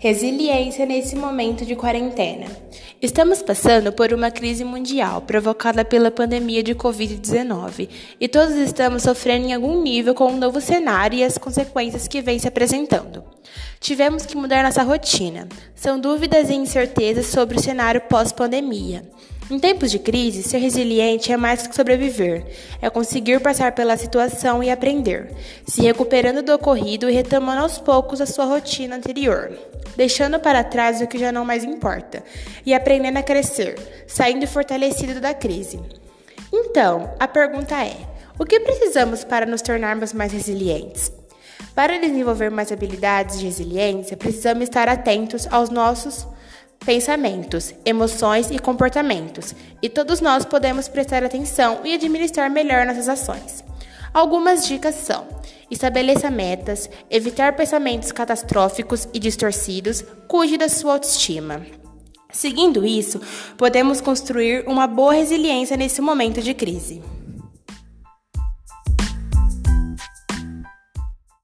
Resiliência 0.00 0.86
nesse 0.86 1.16
momento 1.16 1.66
de 1.66 1.74
quarentena. 1.74 2.46
Estamos 3.02 3.42
passando 3.42 3.92
por 3.92 4.12
uma 4.12 4.30
crise 4.30 4.62
mundial 4.62 5.22
provocada 5.22 5.84
pela 5.84 6.08
pandemia 6.08 6.62
de 6.62 6.72
Covid-19 6.72 7.88
e 8.20 8.28
todos 8.28 8.54
estamos 8.54 9.02
sofrendo 9.02 9.48
em 9.48 9.54
algum 9.54 9.82
nível 9.82 10.14
com 10.14 10.26
o 10.26 10.34
um 10.34 10.36
novo 10.36 10.60
cenário 10.60 11.18
e 11.18 11.24
as 11.24 11.36
consequências 11.36 12.06
que 12.06 12.22
vem 12.22 12.38
se 12.38 12.46
apresentando. 12.46 13.24
Tivemos 13.80 14.24
que 14.24 14.36
mudar 14.36 14.62
nossa 14.62 14.84
rotina. 14.84 15.48
São 15.74 15.98
dúvidas 15.98 16.48
e 16.48 16.54
incertezas 16.54 17.26
sobre 17.26 17.56
o 17.56 17.60
cenário 17.60 18.00
pós-pandemia. 18.02 19.02
Em 19.50 19.58
tempos 19.58 19.90
de 19.90 19.98
crise, 19.98 20.42
ser 20.42 20.58
resiliente 20.58 21.32
é 21.32 21.36
mais 21.38 21.66
que 21.66 21.74
sobreviver, 21.74 22.44
é 22.82 22.90
conseguir 22.90 23.40
passar 23.40 23.72
pela 23.72 23.96
situação 23.96 24.62
e 24.62 24.70
aprender, 24.70 25.34
se 25.66 25.80
recuperando 25.80 26.42
do 26.42 26.52
ocorrido 26.52 27.08
e 27.08 27.14
retomando 27.14 27.62
aos 27.62 27.78
poucos 27.78 28.20
a 28.20 28.26
sua 28.26 28.44
rotina 28.44 28.96
anterior, 28.96 29.50
deixando 29.96 30.38
para 30.38 30.62
trás 30.62 31.00
o 31.00 31.06
que 31.06 31.18
já 31.18 31.32
não 31.32 31.46
mais 31.46 31.64
importa 31.64 32.22
e 32.66 32.74
aprendendo 32.74 33.16
a 33.16 33.22
crescer, 33.22 33.76
saindo 34.06 34.46
fortalecido 34.46 35.18
da 35.18 35.32
crise. 35.32 35.80
Então, 36.52 37.14
a 37.18 37.26
pergunta 37.26 37.74
é: 37.82 37.96
o 38.38 38.44
que 38.44 38.60
precisamos 38.60 39.24
para 39.24 39.46
nos 39.46 39.62
tornarmos 39.62 40.12
mais 40.12 40.30
resilientes? 40.30 41.10
Para 41.74 41.98
desenvolver 41.98 42.50
mais 42.50 42.70
habilidades 42.70 43.38
de 43.38 43.46
resiliência, 43.46 44.14
precisamos 44.14 44.64
estar 44.64 44.90
atentos 44.90 45.48
aos 45.50 45.70
nossos 45.70 46.26
pensamentos, 46.84 47.74
emoções 47.84 48.50
e 48.50 48.58
comportamentos, 48.58 49.54
e 49.82 49.88
todos 49.88 50.20
nós 50.20 50.44
podemos 50.44 50.88
prestar 50.88 51.24
atenção 51.24 51.80
e 51.84 51.94
administrar 51.94 52.50
melhor 52.50 52.86
nossas 52.86 53.08
ações. 53.08 53.64
Algumas 54.12 54.66
dicas 54.66 54.94
são: 54.94 55.26
estabeleça 55.70 56.30
metas, 56.30 56.88
evitar 57.10 57.54
pensamentos 57.56 58.12
catastróficos 58.12 59.08
e 59.12 59.18
distorcidos, 59.18 60.04
cuide 60.26 60.56
da 60.56 60.68
sua 60.68 60.94
autoestima. 60.94 61.62
Seguindo 62.30 62.86
isso, 62.86 63.20
podemos 63.56 64.00
construir 64.00 64.64
uma 64.66 64.86
boa 64.86 65.14
resiliência 65.14 65.76
nesse 65.76 66.00
momento 66.00 66.42
de 66.42 66.52
crise. 66.52 67.02